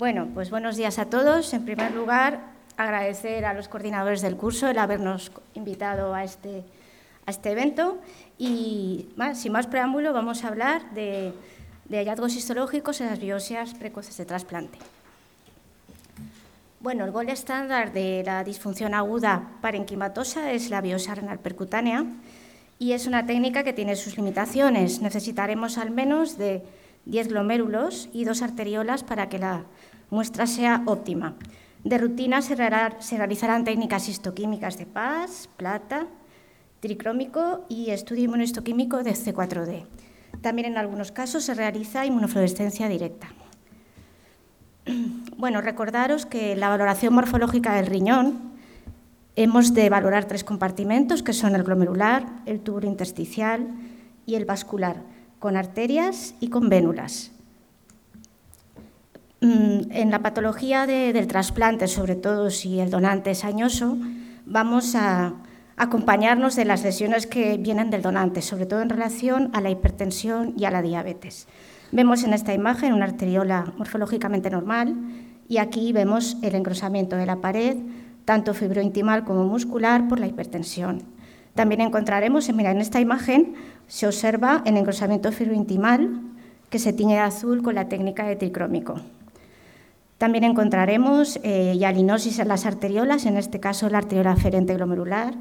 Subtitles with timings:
[0.00, 1.52] Bueno, pues buenos días a todos.
[1.52, 2.40] En primer lugar,
[2.78, 6.64] agradecer a los coordinadores del curso el habernos invitado a este,
[7.26, 7.98] a este evento.
[8.38, 11.34] Y sin más preámbulo, vamos a hablar de,
[11.90, 14.78] hallazgos histológicos en las biopsias precoces de trasplante.
[16.80, 22.06] Bueno, el gol estándar de la disfunción aguda parenquimatosa es la biopsia renal percutánea
[22.78, 25.02] y es una técnica que tiene sus limitaciones.
[25.02, 26.62] Necesitaremos al menos de
[27.04, 29.64] 10 glomérulos y dos arteriolas para que la
[30.10, 31.36] muestra sea óptima.
[31.84, 36.06] De rutina se, realizarán técnicas histoquímicas de PAS, plata,
[36.80, 39.86] tricrómico y estudio inmunohistoquímico de C4D.
[40.42, 43.28] También en algunos casos se realiza inmunofluorescencia directa.
[45.40, 48.52] Bueno, recordaros que la valoración morfológica del riñón
[49.36, 53.66] hemos de valorar tres compartimentos, que son el glomerular, el túbulo intersticial
[54.26, 54.96] y el vascular,
[55.38, 57.32] con arterias y con vénulas.
[59.42, 63.96] Mm, en la patología del trasplante, sobre todo si el donante es añoso,
[64.44, 65.32] vamos a
[65.78, 70.52] acompañarnos de las lesiones que vienen del donante, sobre todo en relación a la hipertensión
[70.58, 71.48] y a la diabetes.
[71.90, 74.94] Vemos en esta imagen una arteriola morfológicamente normal
[75.48, 77.78] y aquí vemos el engrosamiento de la pared,
[78.26, 81.02] tanto fibrointimal como muscular, por la hipertensión.
[81.54, 83.54] También encontraremos, mira, en esta imagen
[83.86, 86.20] se observa el engrosamiento fibrointimal
[86.68, 89.00] que se tiñe de azul con la técnica de tricrómico.
[90.20, 95.32] También encontraremos eh, hialinosis en las arteriolas, en este caso la arteriola aferente glomerular,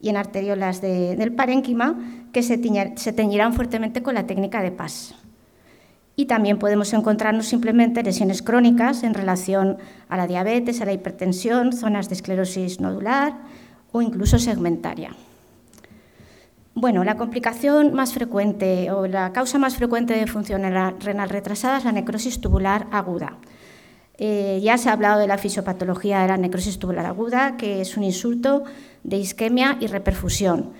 [0.00, 1.94] y en arteriolas del parénquima,
[2.32, 2.58] que se,
[2.96, 5.14] se teñirán fuertemente con la técnica de PAS.
[6.16, 9.76] Y también podemos encontrarnos simplemente lesiones crónicas en relación
[10.08, 13.34] a la diabetes, a la hipertensión, zonas de esclerosis nodular
[13.92, 15.10] o incluso segmentaria.
[16.74, 21.84] Bueno, la complicación más frecuente o la causa más frecuente de función renal retrasada es
[21.84, 23.36] la necrosis tubular aguda.
[24.18, 27.96] Eh, ya se ha hablado de la fisiopatología de la necrosis tubular aguda, que es
[27.96, 28.62] un insulto
[29.02, 30.70] de isquemia y reperfusión,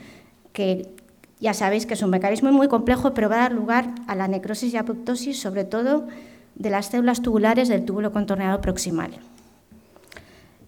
[0.52, 0.94] que
[1.40, 4.28] ya sabéis que es un mecanismo muy complejo, pero va a dar lugar a la
[4.28, 6.06] necrosis y apoptosis, sobre todo
[6.54, 9.10] de las células tubulares del túbulo contorneado proximal.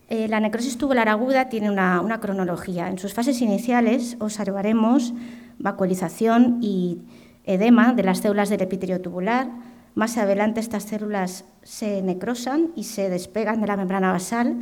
[0.08, 2.88] Eh, la necrosis tubular aguda tiene una, una, cronología.
[2.88, 5.14] En sus fases iniciales observaremos
[5.58, 6.98] vacuolización y
[7.44, 9.48] edema de las células del epitelio tubular.
[9.96, 14.54] Más adelante estas células se necrosan y se despegan de la membrana basal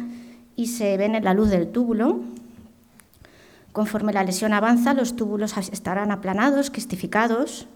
[0.55, 2.21] y se ven en la luz del túbulo.
[3.72, 7.67] Conforme la lesión avanza, los túbulos estarán aplanados, quistificados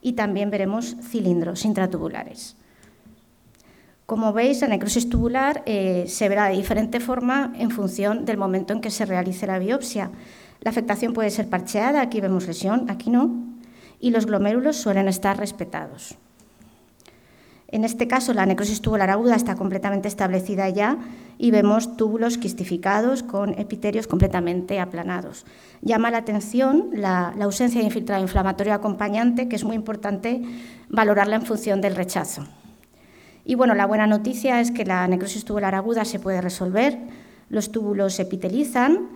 [0.00, 2.56] y también veremos cilindros intratubulares.
[4.06, 8.72] Como veis, la necrosis tubular eh, se verá de diferente forma en función del momento
[8.72, 10.10] en que se realice la biopsia.
[10.62, 13.30] La afectación puede ser parcheada, aquí vemos lesión, aquí no,
[14.00, 16.16] y los glomérulos suelen estar respetados.
[17.74, 20.96] En este caso, la necrosis tubular aguda está completamente establecida ya
[21.38, 25.44] y vemos túbulos quistificados con epitelios completamente aplanados.
[25.82, 30.40] Llama la atención la, ausencia de infiltrado inflamatorio acompañante, que es muy importante
[30.88, 32.46] valorarla en función del rechazo.
[33.44, 36.96] Y bueno, la buena noticia es que la necrosis tubular aguda se puede resolver,
[37.48, 39.08] los túbulos se epitelizan,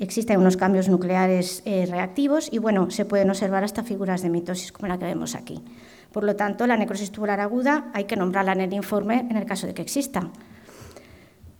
[0.00, 4.72] existen unos cambios nucleares eh, reactivos y bueno, se pueden observar hasta figuras de mitosis
[4.72, 5.62] como la que vemos aquí.
[6.12, 9.46] Por lo tanto, la necrosis tubular aguda hay que nombrarla en el informe en el
[9.46, 10.30] caso de que exista.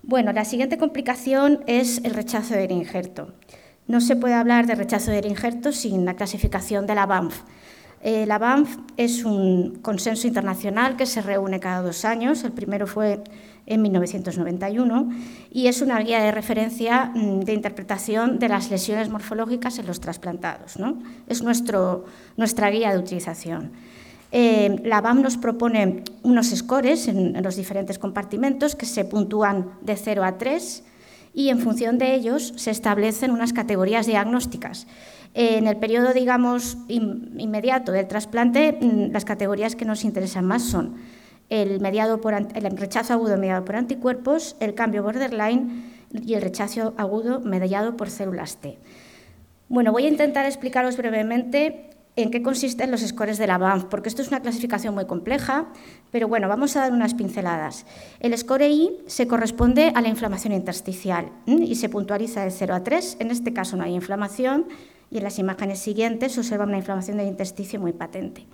[0.03, 3.35] Bueno, la siguiente complicación es el rechazo del injerto.
[3.87, 7.43] No se puede hablar de rechazo del injerto sin la clasificación de la BANF.
[8.01, 12.43] Eh, la BANF es un consenso internacional que se reúne cada dos años.
[12.43, 13.23] El primero fue
[13.67, 15.09] en 1991
[15.53, 20.01] y es una guía de referencia mm, de interpretación de las lesiones morfológicas en los
[20.01, 20.77] trasplantados.
[21.29, 23.71] Es nuestra guía de utilización.
[24.35, 29.95] Eh, la BAM nos propone unos scores en, los diferentes compartimentos que se puntúan de
[29.95, 30.85] 0 a 3
[31.35, 34.87] y en función de ellos se establecen unas categorías diagnósticas.
[35.35, 40.97] en el periodo, digamos, inmediato del trasplante, mm, las categorías que nos interesan más son
[41.49, 47.97] el, el rechazo agudo mediado por anticuerpos, el cambio borderline y el rechazo agudo mediado
[47.97, 48.79] por células T.
[49.71, 54.09] Bueno, voy a intentar explicaros brevemente en qué consisten los scores de la BANF, porque
[54.09, 55.67] esto es una clasificación muy compleja,
[56.11, 57.87] pero bueno, vamos a dar unas pinceladas.
[58.21, 62.85] El score I se corresponde a la inflamación intersticial y se puntualiza de 0 a
[62.85, 63.17] 3.
[63.21, 64.67] En este caso no hay inflamación
[65.11, 68.47] y en las imágenes siguientes se observa una inflamación del intersticio muy patente.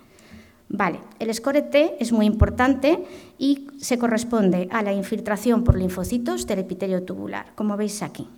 [0.69, 3.03] Vale, el score T es muy importante
[3.39, 8.29] y se corresponde a la infiltración por linfocitos del epitelio tubular, como veis aquí.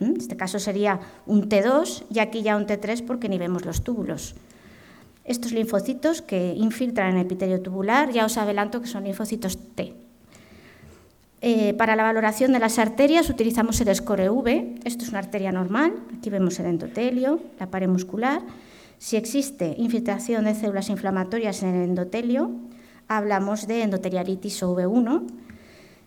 [0.00, 3.82] En este caso sería un T2 y aquí ya un T3 porque ni vemos los
[3.82, 4.34] túbulos.
[5.28, 9.92] Estos linfocitos que infiltran el epitelio tubular, ya os adelanto que son linfocitos T.
[11.42, 14.80] Eh, para la valoración de las arterias utilizamos el score V.
[14.84, 15.92] Esto es una arteria normal.
[16.16, 18.40] Aquí vemos el endotelio, la pared muscular.
[18.96, 22.50] Si existe infiltración de células inflamatorias en el endotelio,
[23.06, 25.26] hablamos de endotelialitis o V1.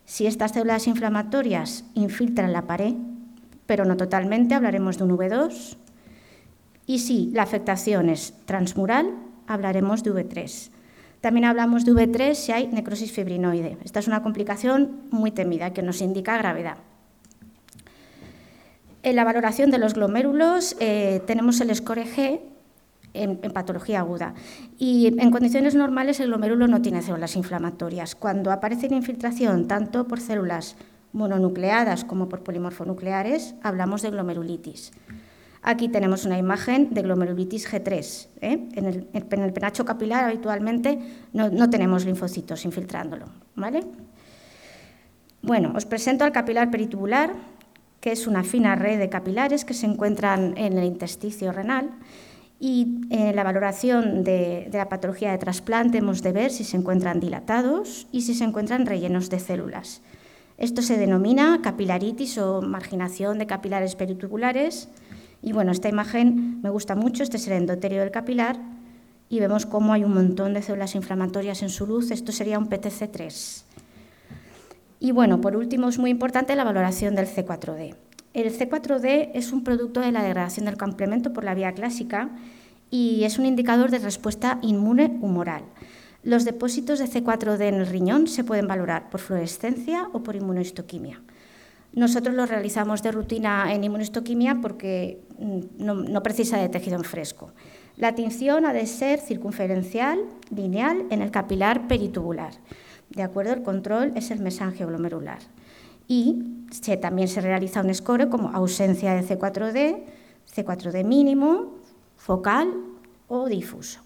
[0.04, 2.96] Si estas células inflamatorias infiltran la pared,
[3.68, 5.78] pero no totalmente, hablaremos de un V2.
[6.92, 9.16] Y si la afectación es transmural,
[9.48, 10.72] hablaremos de V3.
[11.22, 13.78] También hablamos de V3 si hay necrosis fibrinoide.
[13.86, 16.76] Esta es una complicación muy temida que nos indica gravedad.
[19.04, 22.42] En la valoración de los glomérulos eh, tenemos el score G
[23.14, 24.34] en, patología aguda.
[24.78, 28.16] Y en condiciones normales el glomérulo no tiene células inflamatorias.
[28.16, 30.76] Cuando aparece la infiltración tanto por células
[31.14, 34.92] mononucleadas como por polimorfonucleares, hablamos de glomerulitis.
[35.64, 38.28] Aquí tenemos una imagen de glomerulitis G3.
[38.42, 38.68] ¿eh?
[38.74, 41.00] En, el, penacho capilar habitualmente
[41.34, 43.28] no, tenemos linfocitos infiltrándolo.
[43.56, 43.84] ¿vale?
[45.44, 47.34] Bueno, os presento al capilar peritubular,
[48.00, 51.92] que es una fina red de capilares que se encuentran en el intersticio renal.
[52.60, 56.78] Y en la valoración de, de la patología de trasplante hemos de ver si se
[56.78, 60.02] encuentran dilatados y si se encuentran rellenos de células.
[60.58, 64.90] Esto se denomina capilaritis o marginación de capilares peritubulares
[65.42, 68.60] y bueno, esta imagen me gusta mucho, este es el endotelio del capilar
[69.30, 72.70] y vemos cómo hay un montón de células inflamatorias en su luz, esto sería un
[72.70, 73.64] PTC3.
[75.00, 77.96] Y bueno, por último es muy importante la valoración del C4D.
[78.34, 82.30] El C4D es un producto de la degradación del complemento por la vía clásica
[82.92, 85.64] y es un indicador de respuesta inmune humoral.
[86.24, 91.20] Los depósitos de C4D en el riñón se pueden valorar por fluorescencia o por inmunohistoquimia.
[91.94, 97.52] Nosotros lo realizamos de rutina en inmunohistoquimia porque mm, no, precisa de tejido en fresco.
[97.98, 100.20] La tinción ha de ser circunferencial,
[100.56, 102.54] lineal, en el capilar peritubular.
[103.10, 105.40] De acuerdo, el control es el mesangio glomerular.
[106.08, 106.44] Y
[107.02, 110.04] también se realiza un score como ausencia de C4D,
[110.54, 111.76] C4D mínimo,
[112.16, 112.74] focal
[113.28, 114.02] o difuso.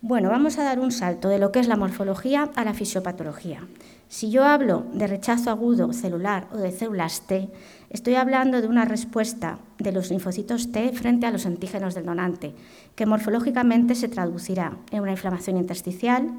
[0.00, 3.66] Bueno, vamos a dar un salto de lo que es la morfología a la fisiopatología.
[4.06, 7.48] Si yo hablo de rechazo agudo celular o de células T,
[7.90, 12.54] estoy hablando de una respuesta de los linfocitos T frente a los antígenos del donante,
[12.94, 16.30] que morfológicamente se traducirá en una inflamación intersticial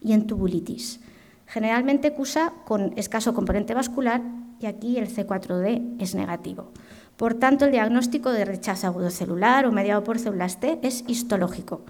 [0.00, 0.98] y en tubulitis.
[1.46, 4.22] Generalmente cursa con escaso componente vascular
[4.58, 6.72] y aquí el C4D es negativo.
[7.16, 11.82] Por tanto, el diagnóstico de rechazo agudo celular o mediado por células T es histológico.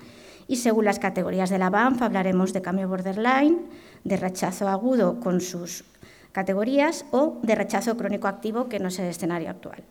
[0.46, 3.58] Y según las categorías de la BANF hablaremos de cambio borderline,
[4.04, 5.84] de rechazo agudo con sus
[6.32, 9.82] categorías o de rechazo crónico activo, que no es el escenario actual.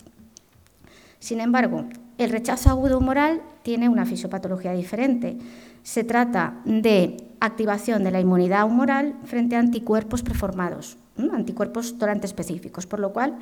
[1.20, 1.86] Sin embargo,
[2.18, 5.38] el rechazo agudo humoral tiene una fisiopatología diferente.
[5.82, 10.98] Se trata de activación de la inmunidad humoral frente a anticuerpos preformados,
[11.32, 13.38] anticuerpos durante específicos, por lo cual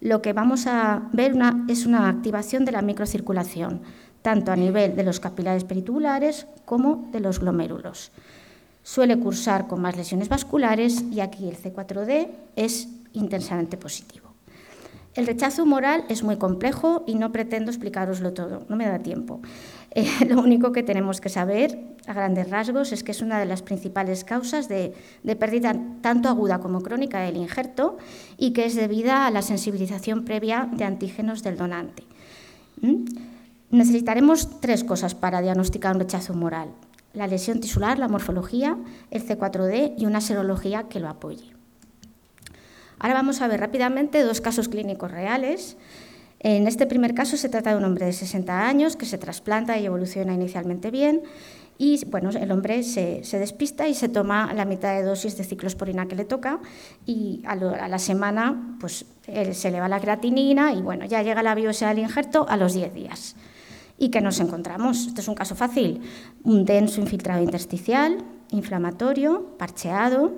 [0.00, 1.34] lo que vamos a ver
[1.68, 3.82] es una activación de la microcirculación,
[4.24, 8.10] tanto a nivel de los capilares peritubulares como de los glomérulos.
[8.82, 14.30] Suele cursar con más lesiones vasculares y aquí el C4D es intensamente positivo.
[15.14, 19.40] El rechazo humoral es muy complejo y no pretendo explicaroslo todo, no me da tiempo.
[19.96, 21.78] Eh, lo único que tenemos que saber
[22.08, 24.92] a grandes rasgos es que es una de las principales causas de,
[25.38, 27.96] pérdida tanto aguda como crónica del injerto
[28.36, 32.02] y que es debida a la sensibilización previa de antígenos del donante.
[32.80, 33.04] ¿Mm?
[33.74, 36.68] Necesitaremos tres cosas para diagnosticar un rechazo humoral
[37.14, 38.76] la lesión tisular, la morfología,
[39.10, 41.52] el C4D y una serología que lo apoye.
[42.98, 45.76] Ahora vamos a ver rápidamente dos casos clínicos reales.
[46.40, 49.78] En este primer caso se trata de un hombre de 60 años que se trasplanta
[49.78, 51.22] y evoluciona inicialmente bien
[51.78, 56.06] y bueno, el hombre se, despista y se toma la mitad de dosis de ciclosporina
[56.06, 56.60] que le toca
[57.06, 61.88] y a, la semana pues, se eleva la creatinina y bueno, ya llega la biopsia
[61.88, 63.36] del injerto a los 10 días.
[63.98, 65.06] ¿Y qué nos encontramos?
[65.06, 66.00] Este es un caso fácil.
[66.42, 68.18] Un denso infiltrado intersticial,
[68.50, 70.32] inflamatorio, parcheado,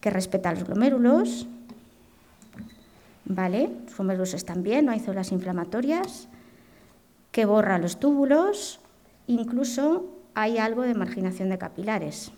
[0.00, 1.46] que respeta los glomérulos.
[3.24, 3.70] ¿Vale?
[3.84, 6.28] Los glomérulos están bien, no hay células inflamatorias.
[7.32, 8.80] Que borra los túbulos.
[9.26, 12.30] Incluso hay algo de marginación de capilares.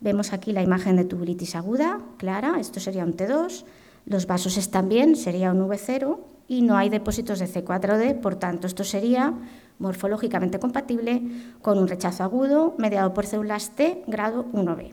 [0.00, 3.64] Vemos aquí la imagen de tubulitis aguda, clara, esto sería un T2.
[4.04, 8.66] Los vasos están bien, sería un V0 y no hay depósitos de C4D, por tanto,
[8.66, 9.34] esto sería
[9.78, 11.22] morfológicamente compatible
[11.60, 14.92] con un rechazo agudo mediado por células T grado 1B.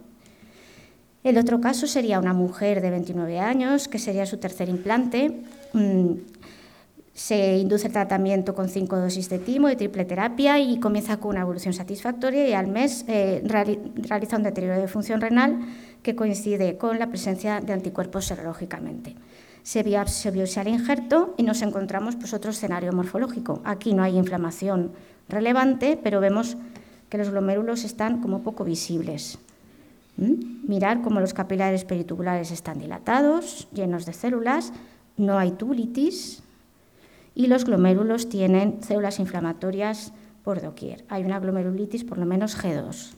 [1.23, 5.41] El otro caso sería una mujer de 29 años, que sería su tercer implante.
[5.73, 6.13] Mm,
[7.13, 11.31] Se induce el tratamiento con cinco dosis de timo y triple terapia y comienza con
[11.31, 15.59] una evolución satisfactoria y al mes eh, realiza un deterioro de función renal
[16.01, 19.15] que coincide con la presencia de anticuerpos serológicamente.
[19.63, 23.61] Se biopsia el injerto y nos encontramos pues, otro escenario morfológico.
[23.63, 24.91] Aquí no hay inflamación
[25.27, 26.57] relevante, pero vemos
[27.09, 29.37] que los glomérulos están como poco visibles.
[30.17, 34.73] Mirar cómo los capilares peritubulares están dilatados, llenos de células,
[35.17, 36.43] no hay tubulitis,
[37.35, 40.11] y los glomérulos tienen células inflamatorias
[40.43, 41.05] por doquier.
[41.07, 43.13] Hay una glomerulitis por lo menos G2.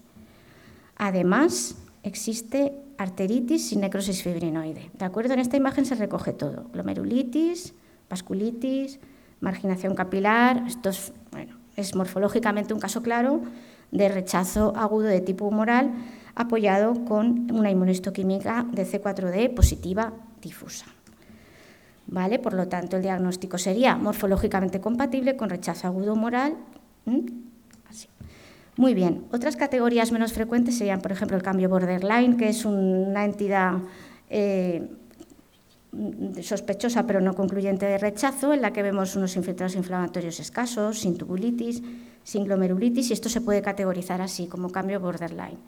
[0.97, 4.91] Además, existe arteritis y necrosis fibrinoide.
[4.93, 5.33] ¿De acuerdo?
[5.33, 6.65] En esta imagen se recoge todo.
[6.73, 7.73] Glomerulitis,
[8.09, 8.99] vasculitis,
[9.39, 10.63] marginación capilar.
[10.67, 13.41] Esto es, bueno, es morfológicamente un caso claro
[13.91, 15.91] de rechazo agudo de tipo humoral
[16.35, 20.85] apoyado con una inmunistoquímica de C4D positiva difusa.
[22.07, 22.39] ¿Vale?
[22.39, 26.57] Por lo tanto, el diagnóstico sería morfológicamente compatible con rechazo agudo moral.
[28.81, 29.25] Muy bien.
[29.31, 33.73] Otras categorías menos frecuentes serían, por ejemplo, el cambio borderline, que es una entidad
[34.27, 34.89] eh,
[36.41, 41.15] sospechosa pero no concluyente de rechazo, en la que vemos unos infiltrados inflamatorios escasos, sin
[41.15, 41.83] tubulitis,
[42.23, 45.59] sin glomerulitis, y esto se puede categorizar así, como cambio borderline.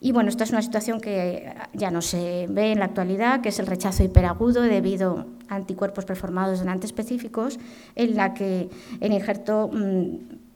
[0.00, 3.50] Y bueno, esta es una situación que ya no se ve en la actualidad, que
[3.50, 7.58] es el rechazo hiperagudo debido a anticuerpos performados delante específicos,
[7.94, 8.70] en la que
[9.00, 9.70] el injerto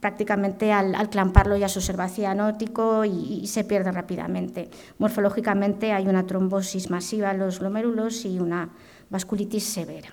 [0.00, 4.70] prácticamente al, clamparlo ya se observa cianótico y, y, se pierde rápidamente.
[4.98, 8.70] Morfológicamente hay una trombosis masiva en los glomérulos y una
[9.10, 10.10] vasculitis severa.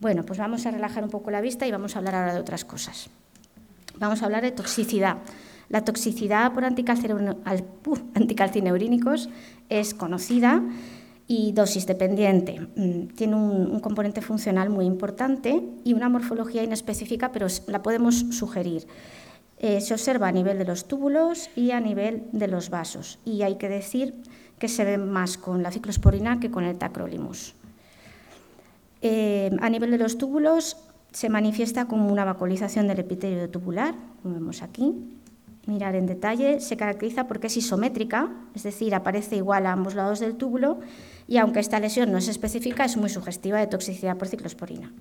[0.00, 2.40] Bueno, pues vamos a relajar un poco la vista y vamos a hablar ahora de
[2.40, 3.10] otras cosas.
[3.98, 5.18] Vamos a hablar de toxicidad.
[5.68, 9.28] La toxicidad por anticalcineurínicos
[9.68, 10.62] es conocida
[11.28, 12.58] y dosis dependiente.
[12.74, 18.86] Mm, tiene un, componente funcional muy importante y una morfología inespecífica, pero la podemos sugerir.
[19.58, 23.18] Eh, se observa a nivel de los túbulos y a nivel de los vasos.
[23.24, 24.14] Y hay que decir
[24.58, 27.54] que se ve más con la ciclosporina que con el tacrolimus.
[29.02, 30.78] Eh, a nivel de los túbulos
[31.12, 34.94] se manifiesta como una vacuolización del epitelio tubular, como vemos aquí,
[35.68, 40.18] mirar en detalle, se caracteriza porque es isométrica, es decir, aparece igual a ambos lados
[40.18, 40.80] del túbulo
[41.28, 44.92] y aunque esta lesión no es específica, es muy sugestiva de toxicidad por ciclosporina.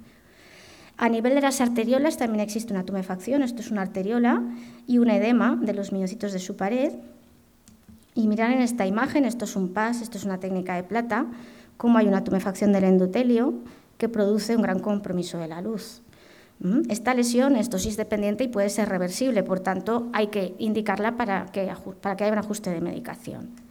[0.98, 4.44] A nivel de las arteriolas también existe una tumefacción, esto es una arteriola
[4.88, 6.94] y un edema de los miocitos de su pared.
[8.16, 11.28] Y mirar en esta imagen, esto es un PAS, esto es una técnica de plata,
[11.78, 13.54] cómo hay una tumefacción del endotelio
[14.00, 16.02] que produce un gran compromiso de la luz.
[16.90, 21.46] Esta lesión es dosis dependiente y puede ser reversible, por tanto hay que indicarla para
[21.46, 21.72] que,
[22.02, 23.68] para que haya un ajuste de medicación.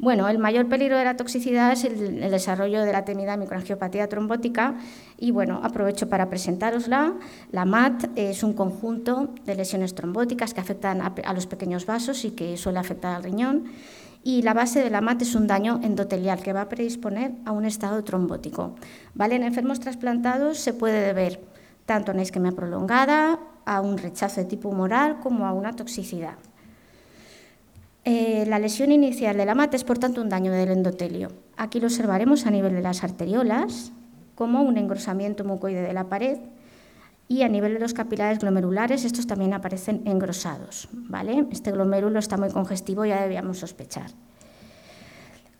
[0.00, 4.76] Bueno, el mayor peligro de la toxicidad es el, desarrollo de la temida microangiopatía trombótica
[5.18, 7.14] y bueno, aprovecho para presentarosla.
[7.50, 12.30] La MAT es un conjunto de lesiones trombóticas que afectan a, los pequeños vasos y
[12.30, 13.64] que suele afectar al riñón
[14.22, 17.50] y la base de la MAT es un daño endotelial que va a predisponer a
[17.50, 18.76] un estado trombótico.
[19.14, 19.34] ¿Vale?
[19.34, 21.40] En enfermos trasplantados se puede deber
[21.88, 26.36] tanto a una isquemia prolongada, a un rechazo de tipo humoral como a una toxicidad.
[28.04, 31.32] Eh, la lesión inicial de la mate es, por tanto, un daño del endotelio.
[31.56, 33.92] Aquí lo observaremos a nivel de las arteriolas,
[34.34, 36.36] como un engrosamiento mucoide de la pared,
[37.26, 40.90] y a nivel de los capilares glomerulares, estos también aparecen engrosados.
[40.92, 41.46] ¿vale?
[41.50, 44.10] Este glomérulo está muy congestivo, ya debíamos sospechar.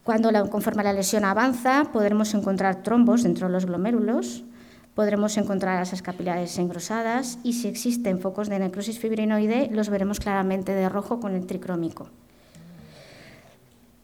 [0.04, 4.44] Cuando conforme la lesión avanza, podremos encontrar trombos dentro de los glomérulos,
[4.98, 10.74] podremos encontrar esas capilares engrosadas y si existen focos de necrosis fibrinoide los veremos claramente
[10.74, 12.08] de rojo con el tricrómico.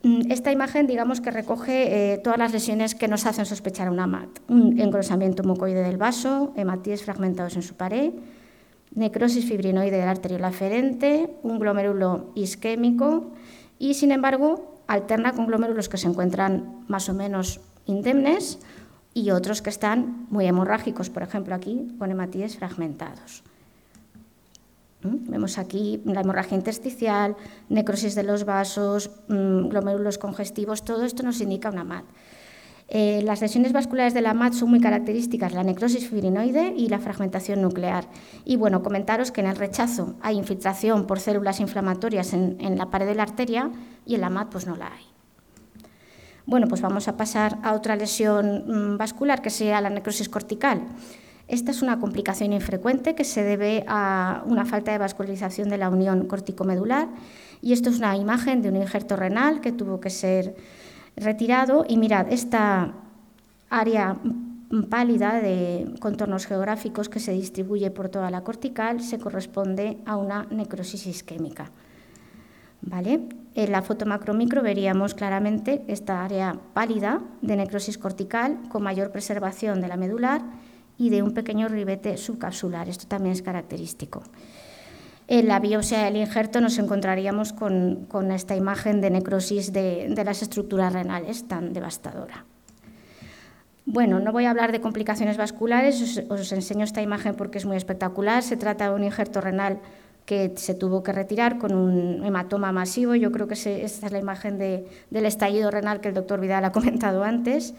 [0.04, 4.06] Mm, esta imagen, digamos que recoge eh, todas las lesiones que nos hacen sospechar una
[4.06, 4.28] MAT.
[4.46, 8.12] Un engrosamiento mucoide del vaso, hematíes fragmentados en su pared,
[8.94, 13.32] necrosis fibrinoide de la arteriola aferente, un glomérulo isquémico
[13.80, 18.60] y, sin embargo, alterna con glomérulos que se encuentran más o menos indemnes
[19.14, 23.44] y otros que están muy hemorrágicos, por ejemplo aquí con hematíes fragmentados.
[25.02, 25.30] ¿Mm?
[25.30, 27.36] Vemos aquí la hemorragia intersticial,
[27.68, 32.04] necrosis de los vasos, mm, glomérulos congestivos, todo esto nos indica una MAT.
[32.88, 36.98] Eh, las lesiones vasculares de la MAT son muy características, la necrosis fibrinoide y la
[36.98, 38.06] fragmentación nuclear.
[38.44, 42.90] Y bueno, comentaros que en el rechazo hay infiltración por células inflamatorias en, en la
[42.90, 43.70] pared de la arteria
[44.04, 45.13] y en la MAT pues no la hay.
[46.46, 50.82] Bueno, pues vamos a pasar a otra lesión mm, vascular, que sea la necrosis cortical.
[51.48, 55.90] Esta es una complicación infrecuente que se debe a una falta de vascularización de la
[55.90, 57.08] unión corticomedular
[57.60, 60.56] y esto es una imagen de un injerto renal que tuvo que ser
[61.16, 62.92] retirado y mirad, esta
[63.68, 64.16] área
[64.88, 70.46] pálida de contornos geográficos que se distribuye por toda la cortical se corresponde a una
[70.50, 71.70] necrosis isquémica.
[72.86, 73.20] ¿Vale?
[73.54, 79.80] En la foto macro-micro veríamos claramente esta área pálida de necrosis cortical con mayor preservación
[79.80, 80.42] de la medular
[80.98, 82.88] y de un pequeño ribete subcapsular.
[82.88, 84.22] Esto también es característico.
[85.26, 90.92] En la biopsia del injerto nos encontraríamos con, esta imagen de necrosis de, las estructuras
[90.92, 92.44] renales tan devastadora.
[93.86, 97.64] Bueno, no voy a hablar de complicaciones vasculares, os, os, enseño esta imagen porque es
[97.64, 98.42] muy espectacular.
[98.42, 99.78] Se trata de un injerto renal
[100.26, 103.14] que se tuvo que retirar con un hematoma masivo.
[103.14, 106.72] Yo creo que esta es la imagen del estallido renal que el doctor Vidal ha
[106.78, 107.74] comentado antes.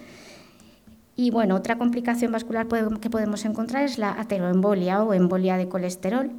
[1.15, 2.67] Y bueno, otra complicación vascular
[2.99, 6.29] que podemos encontrar es la ateroembolia o embolia de colesterol.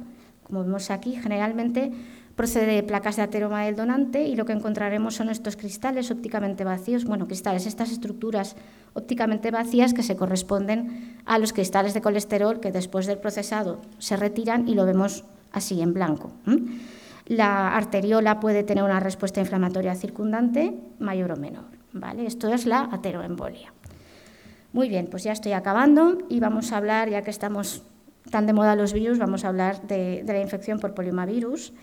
[0.43, 1.91] Como vemos aquí, generalmente
[2.35, 6.63] procede de placas de ateroma del donante y lo que encontraremos son estos cristales ópticamente
[6.63, 8.55] vacíos, bueno, cristales, estas estructuras
[8.93, 14.15] ópticamente vacías que se corresponden a los cristales de colesterol que después del procesado se
[14.15, 16.31] retiran y lo vemos así en blanco.
[17.25, 21.77] La arteriola puede tener una respuesta inflamatoria circundante mayor o menor.
[21.99, 22.25] ¿vale?
[22.25, 23.73] Esto es la ateroembolia.
[24.73, 27.83] Muy bien, pues ya estoy acabando y vamos a hablar, ya que estamos
[28.29, 31.73] tan de moda los virus, vamos a hablar de, la infección por poliomavirus.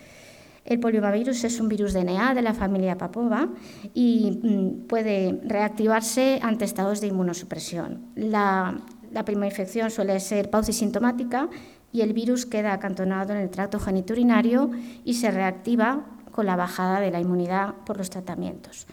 [0.65, 3.49] El poliomavirus es un virus DNA de la familia Papova
[3.93, 8.07] y mm, puede reactivarse ante estados de inmunosupresión.
[8.15, 8.79] La,
[9.13, 11.49] la primera infección suele ser paucisintomática
[11.84, 14.71] y el virus queda acantonado en el tracto geniturinario
[15.05, 18.87] y se reactiva con la bajada de la inmunidad por los tratamientos.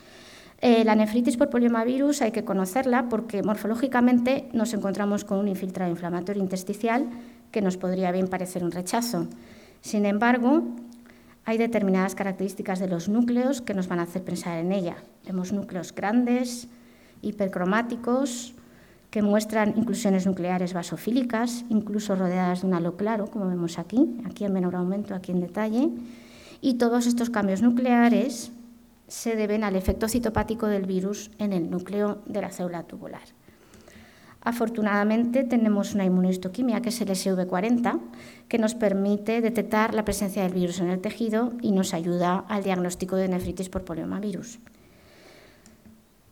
[0.62, 5.90] Eh, la nefritis por poliomavirus hay que conocerla porque morfológicamente nos encontramos con un infiltrado
[5.90, 7.10] inflamatorio intersticial
[7.52, 9.28] que nos podría bien parecer un rechazo.
[9.82, 10.64] Sin embargo,
[11.46, 14.98] hay determinadas características de los núcleos que nos van a hacer pensar en ella.
[15.26, 16.68] Vemos núcleos grandes,
[17.24, 18.54] hipercromáticos,
[19.12, 24.46] que muestran inclusiones nucleares basofílicas, incluso rodeadas de un halo claro, como vemos aquí, aquí
[24.46, 25.90] en menor aumento, aquí en detalle.
[26.62, 28.52] Y todos estos cambios nucleares
[29.10, 33.22] se deben al efecto citopático del virus en el núcleo de la célula tubular.
[34.40, 38.00] Afortunadamente tenemos una inmunohistoquimia que es el SV40
[38.48, 42.64] que nos permite detectar la presencia del virus en el tejido y nos ayuda al
[42.64, 44.60] diagnóstico de nefritis por poliomavirus.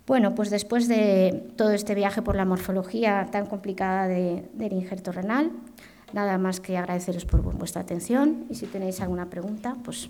[0.10, 5.52] Bueno, pues después de todo este viaje por la morfología tan complicada del injerto renal,
[6.14, 10.10] nada más que agradeceros por vuestra atención y si tenéis alguna pregunta, pues